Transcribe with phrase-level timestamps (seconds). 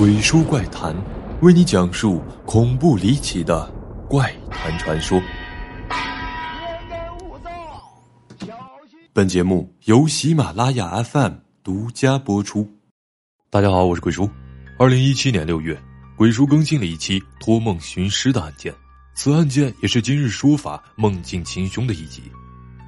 [0.00, 0.96] 鬼说怪谈，
[1.42, 3.70] 为你讲述恐怖离奇的
[4.08, 5.20] 怪谈传说。
[9.12, 12.66] 本节目由喜马拉雅 FM 独家播出。
[13.50, 14.26] 大家好，我是鬼叔。
[14.78, 15.78] 二零一七年六月，
[16.16, 18.74] 鬼叔更新了一期托梦寻尸的案件。
[19.14, 22.22] 此案件也是今日说法梦境秦凶的一集。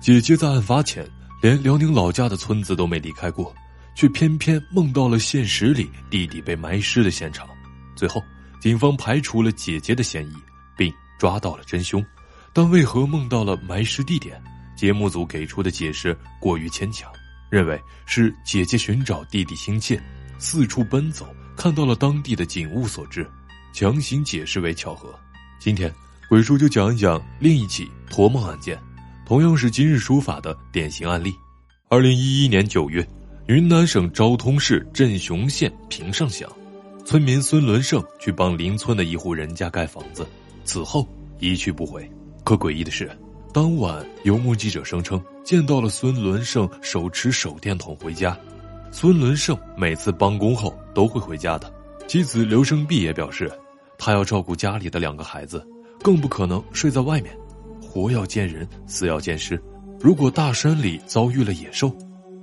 [0.00, 1.06] 姐姐在案发前
[1.42, 3.54] 连辽宁老家的村子都没离开过。
[3.94, 7.48] 却偏偏梦到了现实里弟弟被埋尸的现场，
[7.94, 8.22] 最后
[8.60, 10.34] 警方排除了姐姐的嫌疑，
[10.76, 12.04] 并抓到了真凶。
[12.52, 14.42] 但为何梦到了埋尸地点？
[14.76, 17.10] 节目组给出的解释过于牵强，
[17.50, 20.02] 认为是姐姐寻找弟弟心切，
[20.38, 23.30] 四处奔走，看到了当地的景物所致，
[23.72, 25.14] 强行解释为巧合。
[25.60, 25.92] 今天
[26.28, 28.76] 鬼叔就讲一讲另一起托梦案件，
[29.24, 31.32] 同样是今日说法的典型案例。
[31.88, 33.06] 二零一一年九月。
[33.52, 36.50] 云南省昭通市镇雄县平上乡，
[37.04, 40.26] 村民孙伦胜去帮邻村的一户人家盖房子，
[40.64, 41.06] 此后
[41.38, 42.10] 一去不回。
[42.44, 43.14] 可诡异的是，
[43.52, 48.34] 当晚有目击者声称见到了孙伦胜手持手电筒回家。
[48.90, 51.70] 孙伦胜每次帮工后都会回家的。
[52.08, 53.52] 妻子刘生碧也表示，
[53.98, 55.62] 他要照顾家里的两个孩子，
[56.02, 57.36] 更不可能睡在外面。
[57.82, 59.62] 活要见人，死要见尸。
[60.00, 61.94] 如果大山里遭遇了野兽。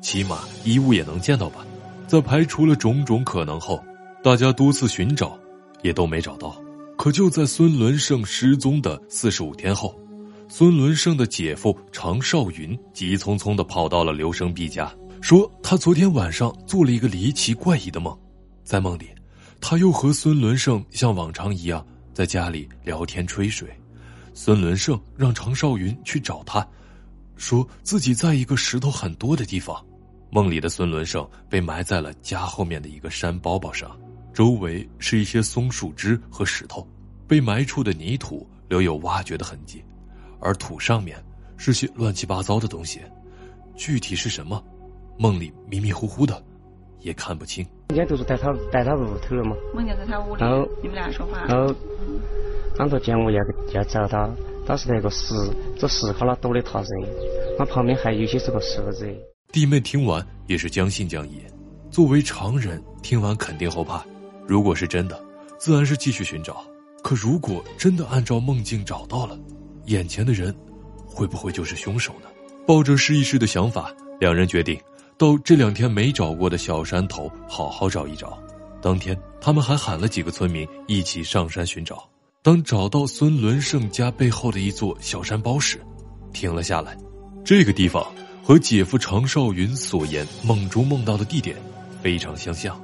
[0.01, 1.65] 起码衣物也能见到吧，
[2.07, 3.83] 在排除了种种可能后，
[4.23, 5.37] 大家多次寻找，
[5.81, 6.55] 也都没找到。
[6.97, 9.97] 可就在孙伦胜失踪的四十五天后，
[10.47, 18.17] 孙伦胜的姐夫常少云急匆匆的跑到了刘生碧家，说他昨天晚上做了一个离奇怪异的梦，
[18.63, 19.07] 在梦里，
[19.61, 23.69] 他又和孙伦胜像往常一样在家里聊天吹水。
[24.33, 26.65] 孙伦胜让常少云去找他，
[27.35, 29.85] 说自己在一个石头很多的地方。
[30.31, 33.97] 梦里的孙伦胜被埋在了家后面的一个山包包上，
[34.33, 36.87] 周围是一些松树枝和石头，
[37.27, 39.83] 被埋处的泥土留有挖掘的痕迹，
[40.39, 41.17] 而土上面
[41.57, 43.01] 是些乱七八糟的东西，
[43.75, 44.63] 具体是什么，
[45.17, 46.43] 梦里迷迷糊糊的，
[46.99, 47.65] 也看不清。
[47.89, 49.55] 梦见都是在他在他屋头了嘛？
[49.73, 51.43] 梦见在他屋里，然后你们俩说话。
[51.47, 51.73] 然后，
[52.77, 53.39] 当着见我要
[53.73, 54.29] 要找他，
[54.67, 55.33] 当时那个石
[55.75, 56.89] 这石块那多的他噻，
[57.57, 59.11] 那旁边还有些是个石子。
[59.51, 61.41] 弟妹听完也是将信将疑，
[61.89, 64.05] 作为常人听完肯定后怕。
[64.47, 65.19] 如果是真的，
[65.57, 66.63] 自然是继续寻找。
[67.01, 69.39] 可如果真的按照梦境找到了，
[69.85, 70.55] 眼前的人
[71.03, 72.29] 会不会就是凶手呢？
[72.67, 74.79] 抱着试一试的想法，两人决定
[75.17, 78.37] 到这两天没找过的小山头好好找一找。
[78.79, 82.07] 当天，他们还喊了几个村民一起上山寻找。
[82.43, 85.81] 当找到孙伦胜家背后的一座小山包时，
[86.33, 86.95] 停了下来。
[87.43, 88.05] 这个地方。
[88.49, 91.55] 和姐夫常少云所言梦中梦到的地点
[92.01, 92.81] 非常相像，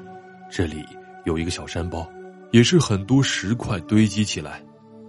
[0.47, 0.85] 这里
[1.25, 2.07] 有一个小山包，
[2.51, 4.61] 也是很多石块堆积起来，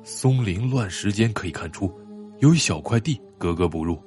[0.03, 1.93] 松林乱石间可以看出，
[2.41, 4.03] 有一小块地格格不入，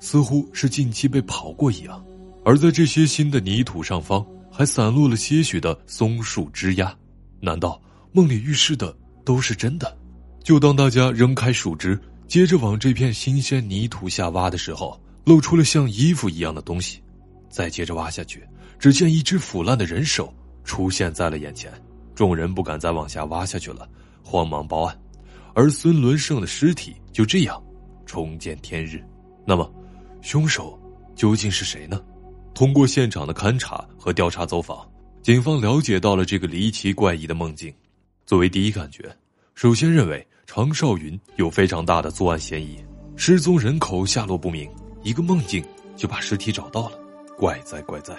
[0.00, 2.02] 似乎是近期被刨过一样。
[2.46, 6.96] 而在这些新的泥土上方，还散落了些许的松树枝丫。
[7.42, 7.78] 难道
[8.10, 9.94] 梦里预示的都是真的？
[10.42, 14.98] 就当大家扔开树枝，接着往这片新鲜泥土下挖的时候。
[15.24, 17.02] 露出了像衣服一样的东西，
[17.48, 18.42] 再接着挖下去，
[18.78, 20.32] 只见一只腐烂的人手
[20.64, 21.72] 出现在了眼前。
[22.14, 23.88] 众人不敢再往下挖下去了，
[24.22, 24.98] 慌忙报案。
[25.54, 27.62] 而孙伦胜的尸体就这样
[28.06, 29.02] 重见天日。
[29.44, 29.72] 那么，
[30.22, 30.78] 凶手
[31.16, 32.00] 究竟是谁呢？
[32.54, 34.86] 通过现场的勘查和调查走访，
[35.22, 37.72] 警方了解到了这个离奇怪异的梦境。
[38.26, 39.10] 作为第一感觉，
[39.54, 42.76] 首先认为常少云有非常大的作案嫌疑，
[43.16, 44.70] 失踪人口下落不明。
[45.02, 45.64] 一个梦境
[45.96, 46.98] 就把尸体找到了，
[47.36, 48.14] 怪哉怪哉！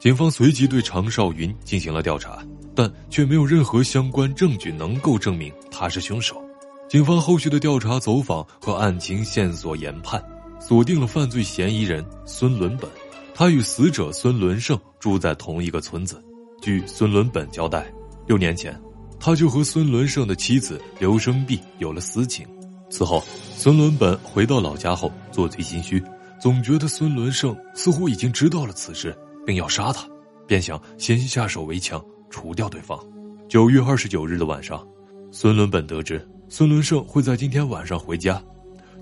[0.00, 6.42] 警方随即对常少云进行了调查，但却没有任何相关证据能够证明他是凶手。
[6.88, 10.22] 警方后续的调查走访和案情线索研判，
[10.60, 12.90] 锁定了犯罪嫌疑人孙伦本。
[13.34, 16.22] 他与死者孙伦胜住在同一个村子。
[16.60, 17.90] 据孙伦本交代，
[18.26, 18.78] 六年前，
[19.18, 22.46] 他就和孙伦胜的妻子刘生碧有了私情。
[22.90, 23.24] 此后，
[23.56, 26.02] 孙伦本回到老家后，做贼心虚。
[26.44, 30.06] 总觉得孙伦胜似乎已经知道了此事，并要杀他，
[30.46, 33.02] 便想先下手为强，除掉对方。
[33.48, 34.86] 九月二十九日的晚上，
[35.32, 38.44] 孙伦本得知孙伦胜会在今天晚上回家，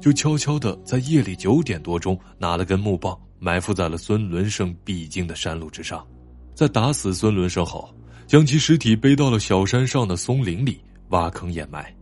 [0.01, 6.07] 就悄悄地在夜里九点多钟拿了根木棒，埋伏在了孙伦胜必经的山路之上。
[6.55, 7.93] 在打死孙伦胜后，
[8.25, 11.93] 将其尸体背到了小山上的松林里挖坑掩埋。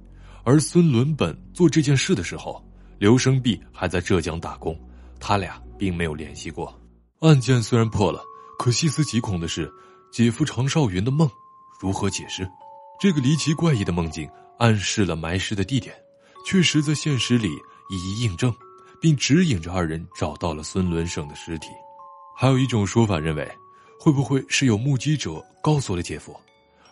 [0.45, 2.63] 而孙伦本做这件事的时候，
[2.99, 4.79] 刘生碧还在浙江打工。
[5.21, 6.75] 他俩并没有联系过，
[7.21, 8.21] 案件虽然破了，
[8.59, 9.71] 可细思极恐的是，
[10.11, 11.31] 姐夫常少云的梦
[11.81, 12.49] 如何解释。
[12.99, 14.29] 这个离奇怪异的梦境
[14.59, 15.95] 暗示了埋尸的地点，
[16.45, 17.49] 确实在现实里
[17.91, 18.53] 一一印证，
[19.01, 21.69] 并指引着二人找到了孙伦生的尸体。
[22.37, 23.51] 还有一种说法认为，
[23.99, 26.35] 会不会是有目击者告诉了姐夫，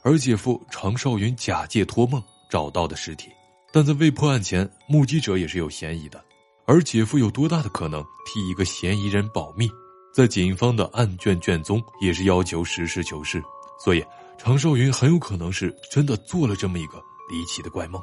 [0.03, 3.31] 而姐夫常少云假借托梦找到的尸体？
[3.73, 6.23] 但在未破案前，目击者也是有嫌疑的，
[6.69, 9.69] 而姐夫有多大的可能替一个嫌疑人保密？
[10.13, 13.43] 在警方的案卷卷宗也是要求实事求是，
[13.83, 14.05] 所以。
[14.41, 18.01] 常少云很有可能是真的做了这么一个离奇的怪梦。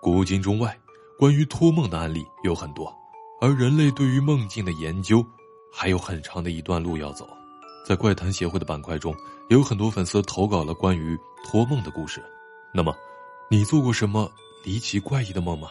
[0.00, 0.78] 古今中外，
[1.18, 2.94] 关于托梦的案例有很多，
[3.40, 5.26] 而人类对于梦境的研究
[5.72, 7.28] 还有很长的一段路要走。
[7.84, 9.12] 在怪谈协会的板块中，
[9.48, 12.22] 有很多粉丝投稿了关于托梦的故事。
[12.72, 12.94] 那么，
[13.50, 14.30] 你做过什么
[14.62, 15.68] 离奇怪异的梦吗？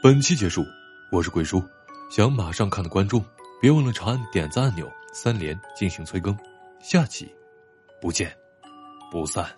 [0.00, 0.64] 本期结束，
[1.10, 1.60] 我是鬼叔，
[2.10, 3.24] 想马上看的观众，
[3.60, 6.36] 别忘了长按点赞按钮三连进行催更。
[6.80, 7.34] 下期，
[8.00, 8.34] 不见。
[9.10, 9.48] 不散。